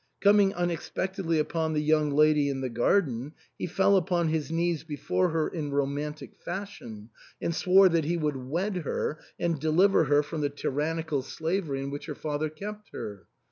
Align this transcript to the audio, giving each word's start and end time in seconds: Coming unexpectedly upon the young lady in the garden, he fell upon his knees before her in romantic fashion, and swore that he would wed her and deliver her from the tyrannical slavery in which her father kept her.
Coming 0.19 0.51
unexpectedly 0.55 1.37
upon 1.37 1.73
the 1.73 1.79
young 1.79 2.09
lady 2.09 2.49
in 2.49 2.61
the 2.61 2.69
garden, 2.71 3.33
he 3.55 3.67
fell 3.67 3.95
upon 3.95 4.29
his 4.29 4.51
knees 4.51 4.83
before 4.83 5.29
her 5.29 5.47
in 5.47 5.69
romantic 5.69 6.35
fashion, 6.37 7.11
and 7.39 7.53
swore 7.53 7.87
that 7.87 8.05
he 8.05 8.17
would 8.17 8.35
wed 8.35 8.77
her 8.77 9.19
and 9.39 9.59
deliver 9.59 10.05
her 10.05 10.23
from 10.23 10.41
the 10.41 10.49
tyrannical 10.49 11.21
slavery 11.21 11.81
in 11.83 11.91
which 11.91 12.07
her 12.07 12.15
father 12.15 12.49
kept 12.49 12.89
her. 12.93 13.27